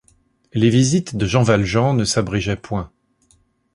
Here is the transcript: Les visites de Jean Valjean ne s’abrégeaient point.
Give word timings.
Les 0.53 0.71
visites 0.71 1.15
de 1.15 1.27
Jean 1.27 1.43
Valjean 1.43 1.93
ne 1.93 2.05
s’abrégeaient 2.05 2.55
point. 2.55 2.89